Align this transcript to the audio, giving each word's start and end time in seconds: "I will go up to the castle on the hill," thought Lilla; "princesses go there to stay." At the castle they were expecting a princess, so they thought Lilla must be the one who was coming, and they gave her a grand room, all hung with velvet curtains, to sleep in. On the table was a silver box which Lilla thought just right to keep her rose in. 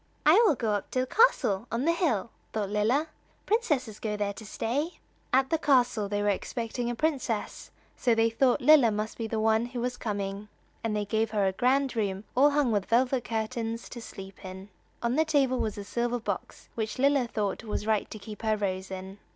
"I 0.25 0.43
will 0.47 0.55
go 0.55 0.71
up 0.71 0.89
to 0.89 1.01
the 1.01 1.05
castle 1.05 1.67
on 1.71 1.85
the 1.85 1.91
hill," 1.91 2.31
thought 2.53 2.71
Lilla; 2.71 3.05
"princesses 3.45 3.99
go 3.99 4.17
there 4.17 4.33
to 4.33 4.43
stay." 4.47 4.97
At 5.31 5.51
the 5.51 5.59
castle 5.59 6.09
they 6.09 6.23
were 6.23 6.29
expecting 6.29 6.89
a 6.89 6.95
princess, 6.95 7.69
so 7.95 8.15
they 8.15 8.31
thought 8.31 8.61
Lilla 8.61 8.89
must 8.89 9.19
be 9.19 9.27
the 9.27 9.39
one 9.39 9.67
who 9.67 9.79
was 9.79 9.97
coming, 9.97 10.47
and 10.83 10.95
they 10.95 11.05
gave 11.05 11.29
her 11.29 11.45
a 11.45 11.51
grand 11.51 11.95
room, 11.95 12.23
all 12.35 12.49
hung 12.49 12.71
with 12.71 12.87
velvet 12.87 13.25
curtains, 13.25 13.87
to 13.89 14.01
sleep 14.01 14.43
in. 14.43 14.69
On 15.03 15.17
the 15.17 15.23
table 15.23 15.59
was 15.59 15.77
a 15.77 15.83
silver 15.83 16.19
box 16.19 16.67
which 16.73 16.97
Lilla 16.97 17.27
thought 17.27 17.59
just 17.59 17.85
right 17.85 18.09
to 18.09 18.17
keep 18.17 18.41
her 18.41 18.57
rose 18.57 18.89
in. 18.89 19.19